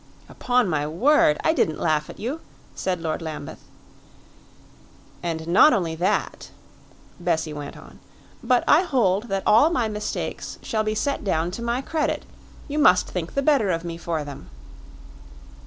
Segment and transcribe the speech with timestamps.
[0.27, 2.41] "Upon my word, I didn't laugh at you,"
[2.73, 3.59] said Lord Lambeth.
[5.21, 6.49] "And not only that,"
[7.19, 7.99] Bessie went on;
[8.41, 12.25] "but I hold that all my mistakes shall be set down to my credit.
[12.67, 14.49] You must think the better of me for them."